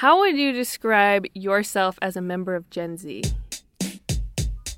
[0.00, 3.22] How would you describe yourself as a member of Gen Z?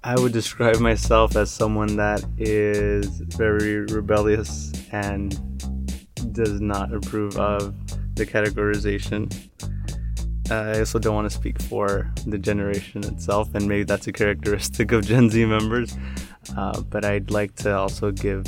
[0.05, 5.37] I would describe myself as someone that is very rebellious and
[6.33, 7.75] does not approve of
[8.15, 9.35] the categorization.
[10.53, 14.93] I also don't want to speak for the generation itself, and maybe that's a characteristic
[14.93, 15.99] of Gen Z members.
[16.57, 18.45] Uh, but I'd like to also give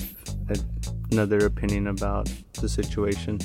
[0.48, 0.56] a,
[1.10, 2.30] another opinion about
[2.60, 3.40] the situation.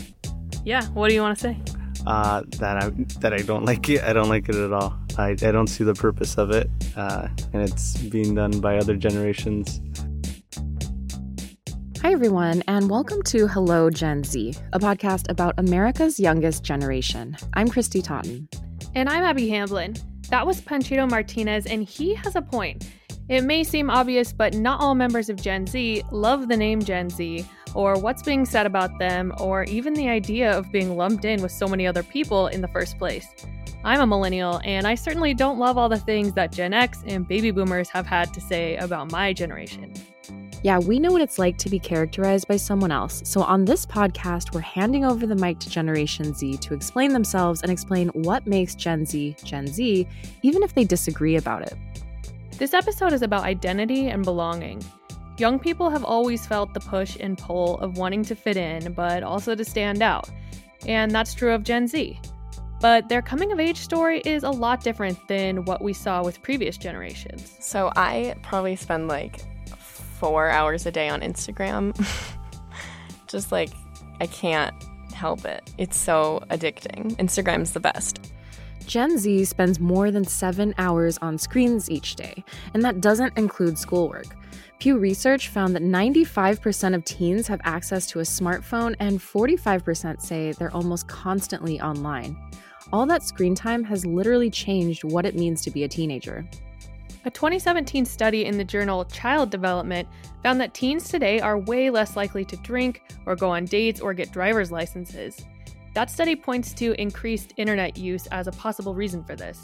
[0.64, 1.85] Yeah, what do you want to say?
[2.06, 4.04] Uh, that I that I don't like it.
[4.04, 4.96] I don't like it at all.
[5.18, 8.96] I, I don't see the purpose of it, uh, and it's being done by other
[8.96, 9.82] generations.
[12.02, 17.36] Hi, everyone, and welcome to Hello Gen Z, a podcast about America's youngest generation.
[17.56, 18.48] I'm Christy Totten.
[18.94, 19.96] And I'm Abby Hamblin.
[20.30, 22.88] That was Panchito Martinez, and he has a point.
[23.28, 27.10] It may seem obvious, but not all members of Gen Z love the name Gen
[27.10, 27.44] Z,
[27.76, 31.52] or what's being said about them, or even the idea of being lumped in with
[31.52, 33.28] so many other people in the first place.
[33.84, 37.28] I'm a millennial, and I certainly don't love all the things that Gen X and
[37.28, 39.94] baby boomers have had to say about my generation.
[40.64, 43.22] Yeah, we know what it's like to be characterized by someone else.
[43.24, 47.62] So on this podcast, we're handing over the mic to Generation Z to explain themselves
[47.62, 50.08] and explain what makes Gen Z Gen Z,
[50.42, 51.76] even if they disagree about it.
[52.58, 54.84] This episode is about identity and belonging.
[55.38, 59.22] Young people have always felt the push and pull of wanting to fit in, but
[59.22, 60.30] also to stand out.
[60.88, 62.20] And that's true of Gen Z.
[62.80, 66.42] But their coming of age story is a lot different than what we saw with
[66.42, 67.56] previous generations.
[67.60, 69.42] So I probably spend like
[69.78, 71.96] four hours a day on Instagram.
[73.28, 73.72] Just like,
[74.22, 74.74] I can't
[75.14, 75.70] help it.
[75.78, 77.16] It's so addicting.
[77.18, 78.32] Instagram's the best.
[78.86, 83.78] Gen Z spends more than seven hours on screens each day, and that doesn't include
[83.78, 84.28] schoolwork.
[84.80, 90.52] Pew Research found that 95% of teens have access to a smartphone, and 45% say
[90.52, 92.38] they're almost constantly online.
[92.94, 96.46] All that screen time has literally changed what it means to be a teenager.
[97.26, 100.08] A 2017 study in the journal Child Development
[100.44, 104.14] found that teens today are way less likely to drink or go on dates or
[104.14, 105.44] get driver's licenses.
[105.96, 109.64] That study points to increased internet use as a possible reason for this.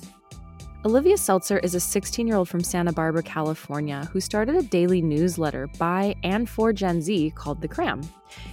[0.86, 5.02] Olivia Seltzer is a 16 year old from Santa Barbara, California, who started a daily
[5.02, 8.02] newsletter by and for Gen Z called The Cramm.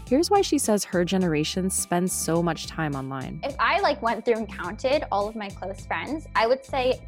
[0.09, 3.41] Here's why she says her generation spends so much time online.
[3.45, 7.01] If I like went through and counted all of my close friends, I would say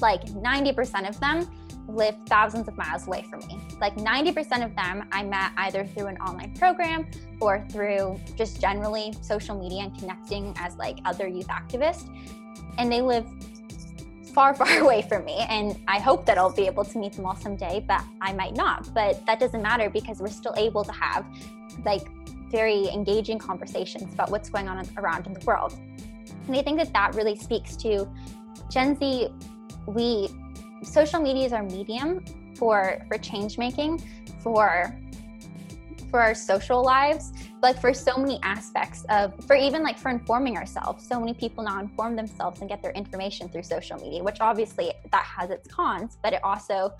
[0.00, 1.50] like 90% of them
[1.88, 3.58] live thousands of miles away from me.
[3.80, 7.06] Like 90% of them I met either through an online program
[7.40, 12.08] or through just generally social media and connecting as like other youth activists.
[12.78, 13.26] And they live
[14.32, 15.44] far, far away from me.
[15.48, 18.54] And I hope that I'll be able to meet them all someday, but I might
[18.54, 18.92] not.
[18.94, 21.24] But that doesn't matter because we're still able to have
[21.84, 22.08] like
[22.50, 25.78] very engaging conversations about what's going on around in the world.
[26.46, 28.08] And I think that that really speaks to
[28.70, 29.28] Gen Z
[29.88, 30.28] we
[30.82, 32.24] social media is our medium
[32.56, 34.02] for for change making
[34.40, 34.94] for
[36.10, 40.56] for our social lives like for so many aspects of for even like for informing
[40.56, 41.06] ourselves.
[41.06, 44.92] So many people now inform themselves and get their information through social media which obviously
[45.10, 46.92] that has its cons but it also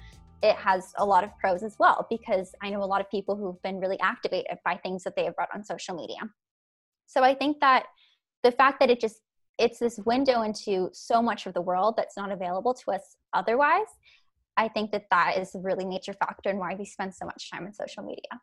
[0.43, 3.34] it has a lot of pros as well because i know a lot of people
[3.34, 6.19] who've been really activated by things that they have read on social media.
[7.06, 7.87] So i think that
[8.43, 9.21] the fact that it just
[9.59, 13.87] it's this window into so much of the world that's not available to us otherwise
[14.57, 17.51] i think that that is a really major factor in why we spend so much
[17.51, 18.41] time on social media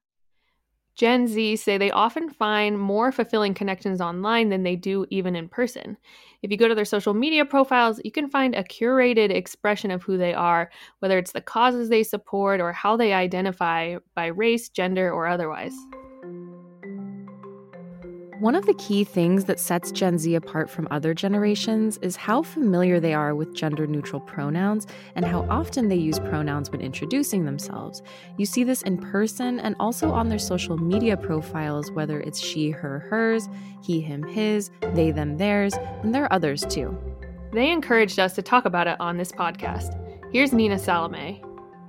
[0.95, 5.49] Gen Z say they often find more fulfilling connections online than they do even in
[5.49, 5.97] person.
[6.41, 10.03] If you go to their social media profiles, you can find a curated expression of
[10.03, 14.69] who they are, whether it's the causes they support or how they identify by race,
[14.69, 15.75] gender, or otherwise.
[18.39, 22.41] One of the key things that sets Gen Z apart from other generations is how
[22.41, 27.45] familiar they are with gender neutral pronouns and how often they use pronouns when introducing
[27.45, 28.01] themselves.
[28.37, 32.71] You see this in person and also on their social media profiles, whether it's she,
[32.71, 33.47] her, hers,
[33.81, 36.97] he, him, his, they, them, theirs, and there are others too.
[37.53, 39.97] They encouraged us to talk about it on this podcast.
[40.33, 41.41] Here's Nina Salome.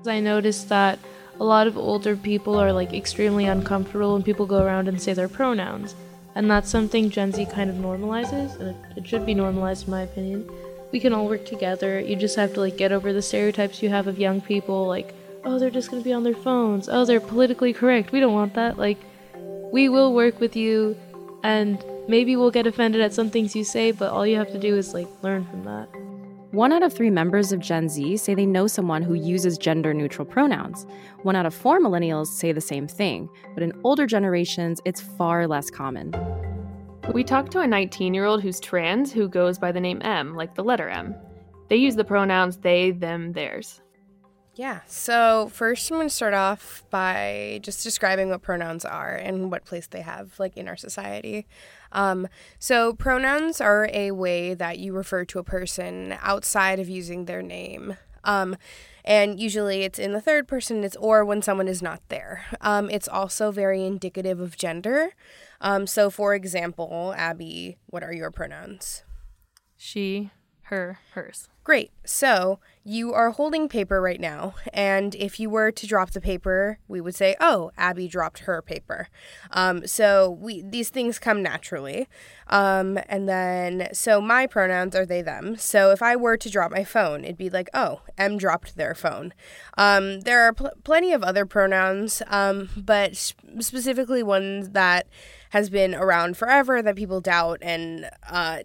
[0.06, 1.00] I noticed that
[1.41, 5.12] a lot of older people are like extremely uncomfortable when people go around and say
[5.12, 5.97] their pronouns
[6.37, 9.91] and that's something Gen Z kind of normalizes, and it, it should be normalized in
[9.91, 10.49] my opinion.
[10.93, 11.99] We can all work together.
[11.99, 15.15] You just have to like get over the stereotypes you have of young people, like,
[15.47, 16.91] oh, they're just gonna be on their phones.
[16.91, 18.12] Oh, they're politically correct.
[18.12, 18.79] We don't want that.
[18.79, 18.99] Like,
[19.73, 20.94] we will work with you,
[21.43, 24.59] and maybe we'll get offended at some things you say, but all you have to
[24.59, 25.88] do is like learn from that.
[26.56, 29.93] One out of three members of Gen Z say they know someone who uses gender
[29.93, 30.87] neutral pronouns.
[31.23, 35.47] One out of four millennials say the same thing, but in older generations, it's far
[35.47, 36.14] less common.
[37.12, 40.35] We talked to a 19 year old who's trans who goes by the name M,
[40.35, 41.14] like the letter M.
[41.69, 43.82] They use the pronouns they, them, theirs.
[44.55, 49.50] Yeah, so first I'm going to start off by just describing what pronouns are and
[49.50, 51.47] what place they have like in our society.
[51.93, 52.29] Um,
[52.59, 57.43] so pronouns are a way that you refer to a person outside of using their
[57.43, 57.97] name.
[58.25, 58.56] Um,
[59.05, 62.44] and usually it's in the third person, it's or when someone is not there.
[62.61, 65.12] Um, it's also very indicative of gender.
[65.61, 69.05] Um, so, for example, Abby, what are your pronouns?
[69.77, 70.31] She,
[70.67, 71.49] her, hers.
[71.63, 71.91] Great.
[72.05, 76.79] So you are holding paper right now, and if you were to drop the paper,
[76.87, 79.09] we would say, "Oh, Abby dropped her paper."
[79.51, 82.07] Um, so we these things come naturally,
[82.47, 85.57] um, and then so my pronouns are they them.
[85.57, 88.95] So if I were to drop my phone, it'd be like, "Oh, M dropped their
[88.95, 89.35] phone."
[89.77, 93.17] Um, there are pl- plenty of other pronouns, um, but
[93.59, 95.09] specifically ones that
[95.51, 98.61] has been around forever that people doubt and uh,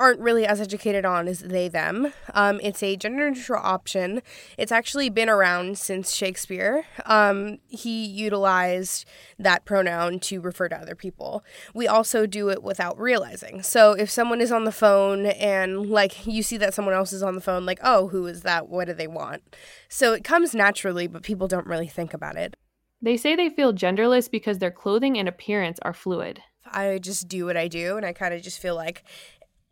[0.00, 2.12] aren't really as educated on is they them.
[2.32, 4.22] Um, it's a gender neutral option.
[4.56, 6.86] It's actually been around since Shakespeare.
[7.04, 9.04] Um, he utilized
[9.38, 11.44] that pronoun to refer to other people.
[11.74, 13.62] We also do it without realizing.
[13.62, 17.22] So if someone is on the phone and like you see that someone else is
[17.22, 18.68] on the phone, like, oh, who is that?
[18.68, 19.42] What do they want?
[19.90, 22.56] So it comes naturally, but people don't really think about it.
[23.02, 26.42] They say they feel genderless because their clothing and appearance are fluid.
[26.72, 29.02] I just do what I do, and I kind of just feel like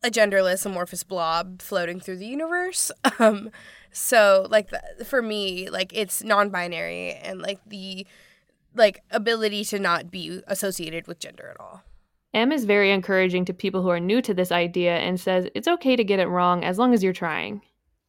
[0.03, 2.91] a genderless amorphous blob floating through the universe.
[3.21, 3.50] Um,
[3.91, 8.06] so like the, for me, like it's non-binary and like the
[8.75, 11.83] like ability to not be associated with gender at all.
[12.35, 15.67] M is very encouraging to people who are new to this idea and says it's
[15.67, 17.62] okay to get it wrong as long as you're trying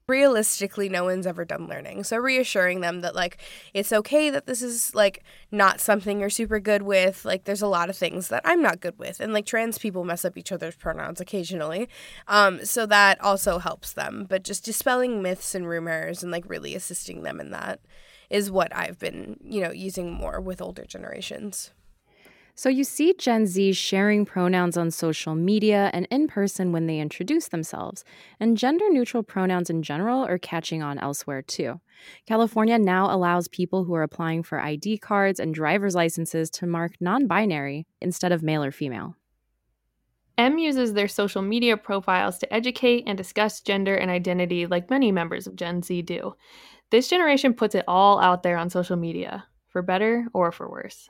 [0.10, 2.04] realistically no one's ever done learning.
[2.04, 3.38] So reassuring them that like
[3.74, 7.24] it's okay that this is like not something you're super good with.
[7.24, 9.20] Like there's a lot of things that i'm not good with.
[9.20, 11.88] And like trans people mess up each other's pronouns occasionally
[12.28, 14.26] um so that also helps them.
[14.28, 17.80] But just dispelling myths and rumors and like really assisting them in that
[18.30, 21.72] is what i've been you know using more with older generations
[22.60, 27.00] so you see Gen Z sharing pronouns on social media and in person when they
[27.00, 28.04] introduce themselves,
[28.38, 31.80] and gender neutral pronouns in general are catching on elsewhere too.
[32.26, 36.96] California now allows people who are applying for ID cards and driver's licenses to mark
[37.00, 39.16] non binary instead of male or female.
[40.38, 45.14] M uses their social media profiles to educate and discuss gender and identity like many
[45.14, 46.36] members of Gen Z do.
[46.90, 51.10] This generation puts it all out there on social media, for better or for worse.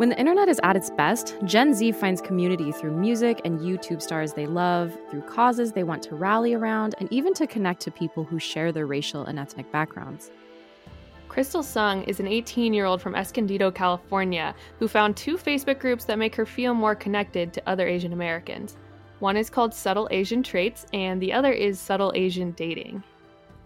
[0.00, 4.00] When the internet is at its best, Gen Z finds community through music and YouTube
[4.00, 7.90] stars they love, through causes they want to rally around, and even to connect to
[7.90, 10.30] people who share their racial and ethnic backgrounds.
[11.28, 16.06] Crystal Sung is an 18 year old from Escondido, California, who found two Facebook groups
[16.06, 18.78] that make her feel more connected to other Asian Americans.
[19.18, 23.02] One is called Subtle Asian Traits, and the other is Subtle Asian Dating.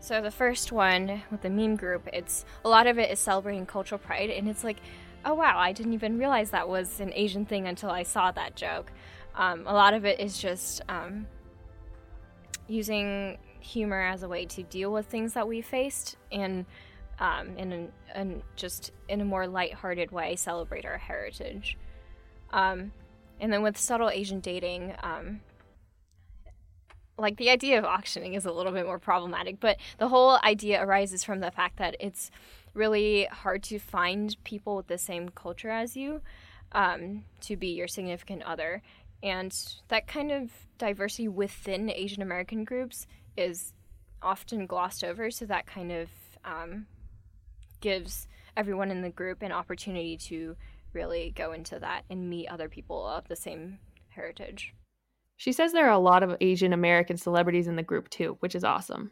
[0.00, 3.66] So, the first one with the meme group, it's a lot of it is celebrating
[3.66, 4.78] cultural pride, and it's like
[5.24, 8.56] oh wow, I didn't even realize that was an Asian thing until I saw that
[8.56, 8.92] joke.
[9.34, 11.26] Um, a lot of it is just um,
[12.68, 16.66] using humor as a way to deal with things that we faced and
[17.18, 21.78] um, in, an, just in a more lighthearted way celebrate our heritage.
[22.50, 22.92] Um,
[23.40, 25.40] and then with subtle Asian dating, um,
[27.16, 30.82] like the idea of auctioning is a little bit more problematic, but the whole idea
[30.82, 32.30] arises from the fact that it's
[32.74, 36.20] really hard to find people with the same culture as you
[36.72, 38.82] um, to be your significant other.
[39.22, 39.52] And
[39.88, 43.72] that kind of diversity within Asian American groups is
[44.22, 45.30] often glossed over.
[45.30, 46.08] So that kind of
[46.44, 46.86] um,
[47.80, 50.56] gives everyone in the group an opportunity to
[50.92, 53.78] really go into that and meet other people of the same
[54.08, 54.74] heritage.
[55.36, 58.54] She says there are a lot of Asian American celebrities in the group too, which
[58.54, 59.10] is awesome.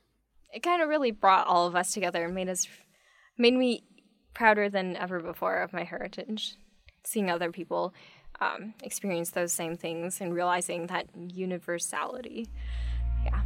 [0.53, 2.69] It kind of really brought all of us together and made us
[3.39, 3.85] made me
[4.35, 6.57] prouder than ever before of my heritage.
[7.05, 7.93] Seeing other people
[8.41, 12.49] um, experience those same things and realizing that universality.
[13.25, 13.41] Yeah.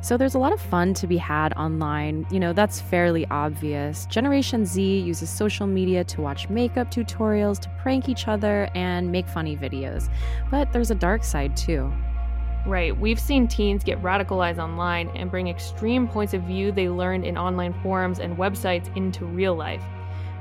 [0.00, 2.24] So there's a lot of fun to be had online.
[2.30, 4.06] You know, that's fairly obvious.
[4.06, 9.28] Generation Z uses social media to watch makeup tutorials, to prank each other, and make
[9.28, 10.08] funny videos.
[10.50, 11.92] But there's a dark side too.
[12.68, 12.94] Right.
[12.94, 17.38] We've seen teens get radicalized online and bring extreme points of view they learned in
[17.38, 19.82] online forums and websites into real life.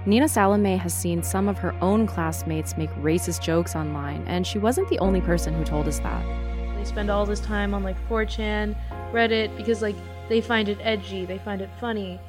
[0.05, 4.59] Nina Salome has seen some of her own classmates make racist jokes online, and she
[4.59, 6.25] wasn't the only person who told us that.
[6.75, 8.75] They spend all this time on like 4chan,
[9.13, 9.95] Reddit, because like
[10.27, 12.19] they find it edgy, they find it funny,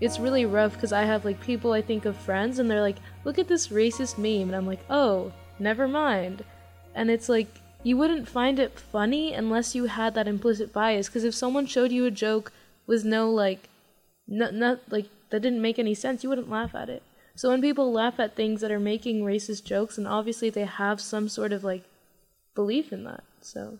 [0.00, 2.96] it's really rough because I have like people I think of friends and they're like,
[3.22, 4.48] look at this racist meme.
[4.48, 6.44] And I'm like, oh, never mind.
[6.96, 11.06] And it's like, you wouldn't find it funny unless you had that implicit bias.
[11.06, 12.52] Because if someone showed you a joke
[12.86, 13.68] with no like,
[14.26, 17.02] not, not like that didn't make any sense, you wouldn't laugh at it.
[17.36, 21.00] So when people laugh at things that are making racist jokes, and obviously they have
[21.00, 21.84] some sort of like
[22.54, 23.22] belief in that.
[23.40, 23.78] So.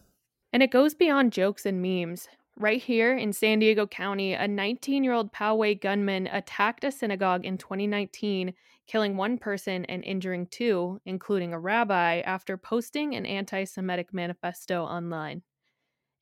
[0.53, 2.29] And it goes beyond jokes and memes.
[2.57, 7.45] Right here in San Diego County, a 19 year old Poway gunman attacked a synagogue
[7.45, 8.55] in 2019,
[8.87, 14.85] killing one person and injuring two, including a rabbi, after posting an anti Semitic manifesto
[14.85, 15.43] online.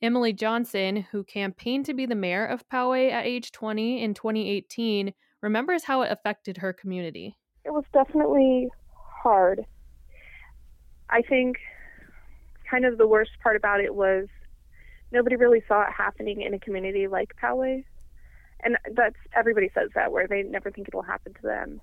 [0.00, 5.12] Emily Johnson, who campaigned to be the mayor of Poway at age 20 in 2018,
[5.42, 7.36] remembers how it affected her community.
[7.66, 8.70] It was definitely
[9.22, 9.66] hard.
[11.10, 11.58] I think
[12.68, 14.28] kind of the worst part about it was
[15.12, 17.85] nobody really saw it happening in a community like Poway.
[18.64, 21.81] And that's everybody says that where they never think it'll happen to them.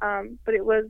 [0.00, 0.86] Um, but it was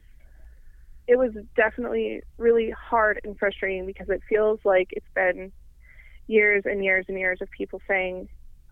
[1.06, 5.52] it was definitely really hard and frustrating because it feels like it's been
[6.26, 8.28] years and years and years of people saying,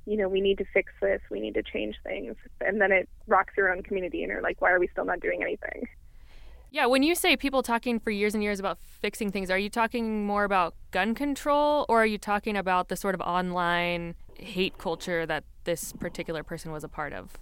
[0.06, 3.08] you know, we need to fix this, we need to change things, and then it
[3.26, 5.88] rocks your own community, and you're like, why are we still not doing anything?
[6.70, 9.70] Yeah, when you say people talking for years and years about fixing things, are you
[9.70, 14.76] talking more about gun control or are you talking about the sort of online hate
[14.76, 17.38] culture that this particular person was a part of?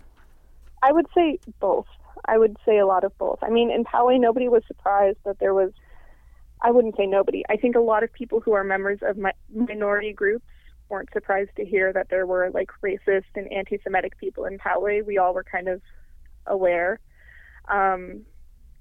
[0.83, 1.87] I would say both.
[2.27, 3.39] I would say a lot of both.
[3.43, 5.73] I mean, in Poway, nobody was surprised that there was,
[6.61, 7.45] I wouldn't say nobody.
[7.49, 10.45] I think a lot of people who are members of mi- minority groups
[10.89, 15.05] weren't surprised to hear that there were like racist and anti Semitic people in Poway.
[15.05, 15.83] We all were kind of
[16.47, 17.01] aware.
[17.69, 18.25] Um,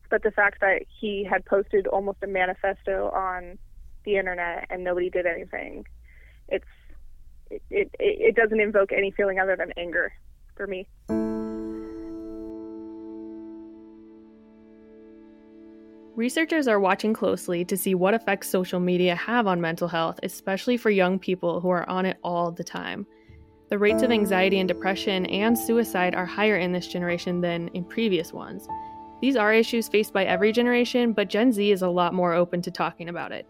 [0.10, 3.58] but the fact that he had posted almost a manifesto on
[4.04, 5.86] the internet and nobody did anything,
[6.48, 6.66] it's
[7.50, 10.12] it, it, it doesn't invoke any feeling other than anger
[10.56, 10.88] for me.
[16.16, 20.78] Researchers are watching closely to see what effects social media have on mental health, especially
[20.78, 23.06] for young people who are on it all the time.
[23.70, 27.84] The rates of anxiety and depression and suicide are higher in this generation than in
[27.84, 28.66] previous ones.
[29.25, 32.62] These are issues faced by every generation, but Gen Z is a lot more open
[32.62, 33.48] to talking about it.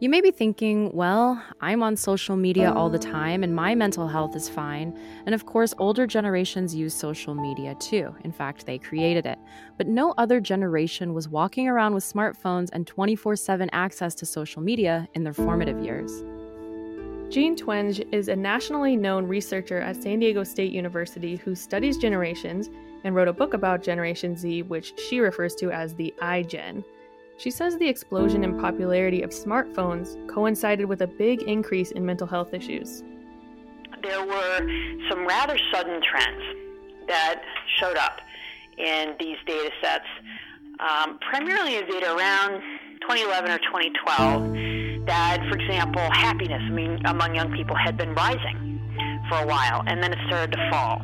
[0.00, 4.08] You may be thinking, well, I'm on social media all the time and my mental
[4.08, 4.98] health is fine.
[5.24, 8.12] And of course, older generations use social media too.
[8.24, 9.38] In fact, they created it.
[9.78, 14.62] But no other generation was walking around with smartphones and 24 7 access to social
[14.62, 16.24] media in their formative years.
[17.30, 22.70] Jean Twenge is a nationally known researcher at San Diego State University who studies generations
[23.02, 26.84] and wrote a book about Generation Z, which she refers to as the iGen.
[27.38, 32.26] She says the explosion in popularity of smartphones coincided with a big increase in mental
[32.26, 33.02] health issues.
[34.02, 34.68] There were
[35.08, 36.42] some rather sudden trends
[37.08, 37.42] that
[37.80, 38.20] showed up
[38.78, 40.06] in these data sets,
[40.78, 42.60] um, primarily around
[43.00, 44.83] 2011 or 2012.
[45.06, 48.80] That, for example, happiness I mean, among young people had been rising
[49.28, 51.02] for a while, and then it started to fall.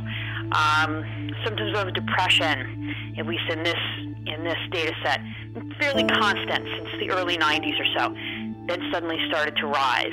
[0.52, 1.04] Um,
[1.44, 3.78] symptoms of depression, at least in this
[4.26, 5.20] in this data set,
[5.80, 8.14] fairly constant since the early 90s or so.
[8.66, 10.12] Then suddenly started to rise.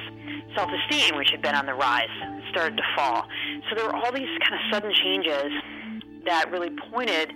[0.55, 2.09] Self-esteem, which had been on the rise,
[2.49, 3.27] started to fall.
[3.69, 5.51] So there were all these kind of sudden changes
[6.25, 7.31] that really pointed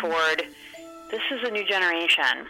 [0.00, 0.44] toward
[1.10, 2.46] this is a new generation.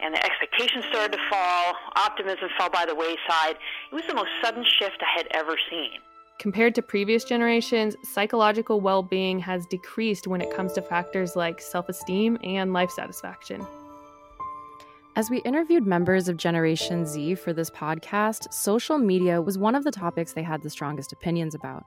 [0.00, 3.56] And the expectations started to fall, optimism fell by the wayside.
[3.90, 6.00] It was the most sudden shift I had ever seen.
[6.38, 11.60] Compared to previous generations, psychological well being has decreased when it comes to factors like
[11.60, 13.66] self esteem and life satisfaction.
[15.16, 19.82] As we interviewed members of Generation Z for this podcast, social media was one of
[19.82, 21.84] the topics they had the strongest opinions about.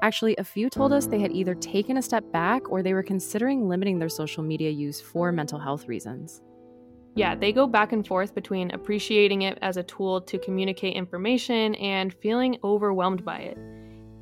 [0.00, 3.02] Actually, a few told us they had either taken a step back or they were
[3.02, 6.40] considering limiting their social media use for mental health reasons.
[7.14, 11.74] Yeah, they go back and forth between appreciating it as a tool to communicate information
[11.74, 13.58] and feeling overwhelmed by it.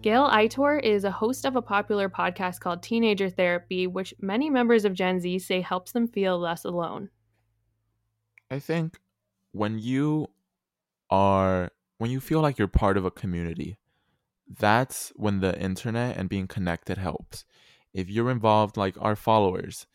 [0.02, 4.84] Gael Aitor is a host of a popular podcast called Teenager Therapy, which many members
[4.84, 7.10] of Gen Z say helps them feel less alone.
[8.50, 8.98] I think
[9.52, 10.28] when you
[11.10, 13.76] are when you feel like you're part of a community,
[14.48, 17.44] that's when the internet and being connected helps.
[17.92, 19.86] If you're involved like our followers,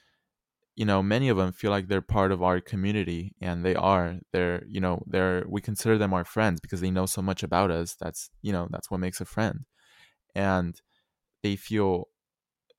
[0.75, 4.19] you know, many of them feel like they're part of our community and they are.
[4.33, 7.71] They're, you know, they're we consider them our friends because they know so much about
[7.71, 7.95] us.
[7.99, 9.65] That's, you know, that's what makes a friend
[10.35, 10.79] and
[11.41, 12.09] they feel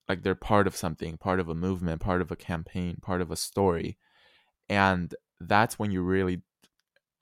[0.08, 3.30] like they're part of something, part of a movement, part of a campaign, part of
[3.30, 3.98] a story.
[4.68, 6.42] And that's when you really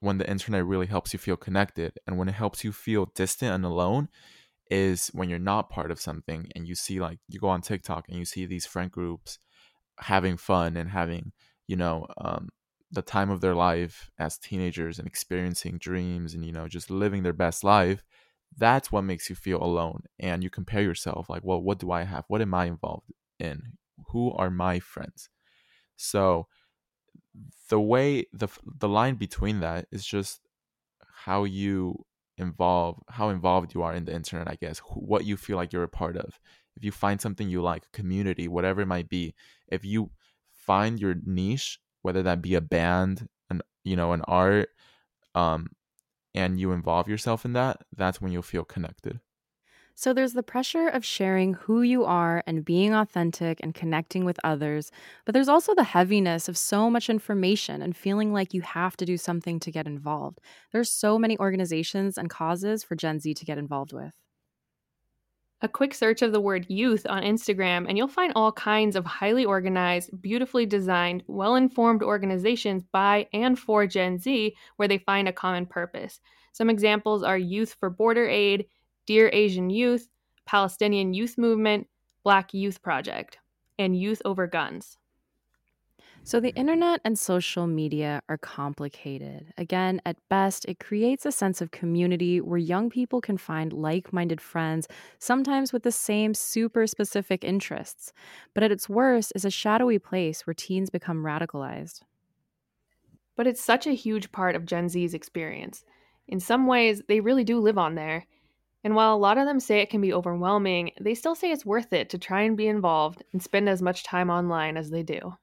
[0.01, 3.55] when the internet really helps you feel connected and when it helps you feel distant
[3.55, 4.09] and alone,
[4.71, 8.07] is when you're not part of something and you see like you go on TikTok
[8.09, 9.39] and you see these friend groups
[10.01, 11.33] having fun and having
[11.67, 12.49] you know um,
[12.91, 17.23] the time of their life as teenagers and experiencing dreams and you know just living
[17.23, 18.05] their best life
[18.57, 22.03] that's what makes you feel alone and you compare yourself like well what do i
[22.05, 22.25] have?
[22.29, 23.63] What am i involved in?
[24.09, 25.29] Who are my friends?
[25.97, 26.47] So
[27.69, 30.41] the way the the line between that is just
[31.25, 32.05] how you
[32.39, 35.85] involve how involved you are in the internet i guess what you feel like you're
[35.85, 36.39] a part of
[36.77, 39.35] if you find something you like community whatever it might be
[39.69, 40.11] if you
[40.53, 44.69] find your niche whether that be a band an you know an art
[45.35, 45.69] um
[46.35, 49.21] and you involve yourself in that that's when you'll feel connected
[49.97, 54.41] so there's the pressure of sharing who you are and being authentic and connecting with
[54.43, 54.91] others,
[55.25, 59.05] but there's also the heaviness of so much information and feeling like you have to
[59.07, 60.41] do something to get involved.
[60.73, 64.13] There's so many organizations and causes for Gen Z to get involved with.
[65.65, 69.07] A quick search of the word youth on Instagram, and you'll find all kinds of
[69.07, 75.27] highly organized, beautifully designed, well informed organizations by and for Gen Z where they find
[75.27, 76.21] a common purpose.
[76.53, 78.67] Some examples are Youth for Border Aid,
[79.07, 80.11] Dear Asian Youth,
[80.45, 81.87] Palestinian Youth Movement,
[82.25, 83.39] Black Youth Project,
[83.79, 84.99] and Youth Over Guns.
[86.27, 89.53] So, the internet and social media are complicated.
[89.59, 94.11] Again, at best, it creates a sense of community where young people can find like
[94.11, 94.89] minded friends,
[95.19, 98.15] sometimes with the same super specific interests.
[98.55, 102.01] But at its worst, is a shadowy place where teens become radicalized.
[103.37, 105.85] But it's such a huge part of Gen Z's experience.
[106.27, 108.25] In some ways, they really do live on there.
[108.83, 111.67] And while a lot of them say it can be overwhelming, they still say it's
[111.67, 115.03] worth it to try and be involved and spend as much time online as they
[115.03, 115.35] do.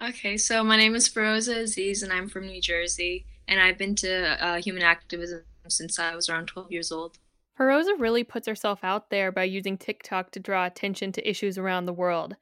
[0.00, 3.94] Okay, so my name is Feroza Aziz, and I'm from New Jersey, and I've been
[3.96, 7.18] to uh, human activism since I was around 12 years old.
[7.58, 11.86] Feroza really puts herself out there by using TikTok to draw attention to issues around
[11.86, 12.36] the world.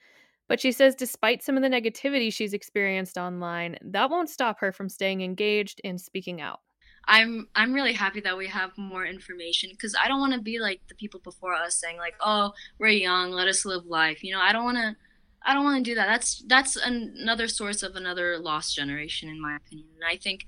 [0.48, 4.72] But she says despite some of the negativity she's experienced online, that won't stop her
[4.72, 6.60] from staying engaged and speaking out.
[7.06, 10.58] I'm I'm really happy that we have more information because I don't want to be
[10.58, 14.34] like the people before us saying like, "Oh, we're young, let us live life." You
[14.34, 14.96] know, I don't want to
[15.42, 16.06] I don't want to do that.
[16.06, 19.88] That's that's another source of another lost generation in my opinion.
[19.94, 20.46] And I think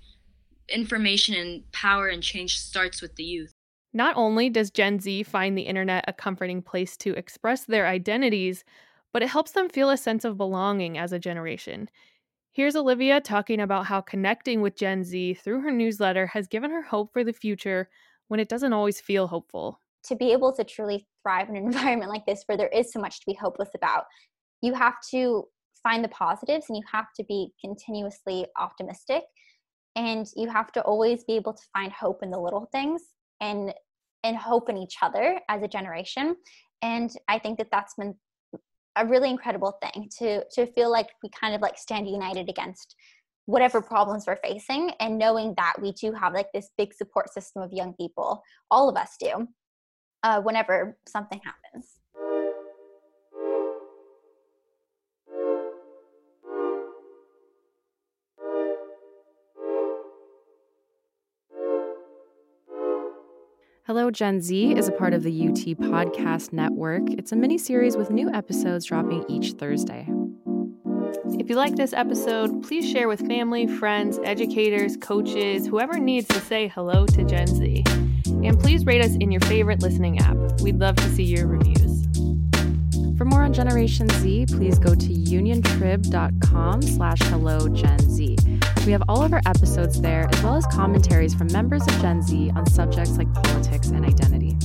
[0.69, 3.53] information and power and change starts with the youth.
[3.93, 8.65] Not only does Gen Z find the internet a comforting place to express their identities,
[9.13, 11.91] but it helps them feel a sense of belonging as a generation.
[12.53, 16.83] Here's Olivia talking about how connecting with Gen Z through her newsletter has given her
[16.83, 17.89] hope for the future
[18.29, 19.81] when it doesn't always feel hopeful.
[20.05, 23.01] To be able to truly thrive in an environment like this where there is so
[23.01, 24.05] much to be hopeless about,
[24.63, 25.47] you have to
[25.83, 29.25] find the positives and you have to be continuously optimistic
[29.97, 33.03] and you have to always be able to find hope in the little things
[33.41, 33.75] and
[34.25, 36.37] and hope in each other as a generation.
[36.81, 38.15] And i think that that's been
[38.97, 42.95] a really incredible thing to to feel like we kind of like stand united against
[43.47, 47.61] whatever problems we're facing and knowing that we do have like this big support system
[47.61, 48.41] of young people.
[48.71, 49.49] All of us do
[50.23, 52.02] uh, whenever something happens
[64.03, 67.09] Hello, Gen Z is a part of the UT Podcast Network.
[67.11, 70.09] It's a mini series with new episodes dropping each Thursday.
[71.39, 76.41] If you like this episode, please share with family, friends, educators, coaches, whoever needs to
[76.41, 77.85] say hello to Gen Z.
[78.27, 80.37] And please rate us in your favorite listening app.
[80.63, 82.03] We'd love to see your reviews.
[83.17, 88.37] For more on Generation Z, please go to uniontrib.com slash hello Gen Z.
[88.85, 92.21] We have all of our episodes there, as well as commentaries from members of Gen
[92.21, 94.57] Z on subjects like politics and identity.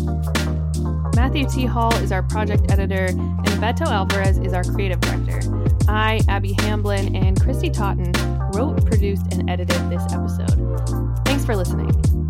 [1.15, 1.65] Matthew T.
[1.65, 5.39] Hall is our project editor, and Beto Alvarez is our creative director.
[5.87, 8.11] I, Abby Hamblin, and Christy Totten
[8.53, 11.19] wrote, produced, and edited this episode.
[11.23, 12.26] Thanks for listening.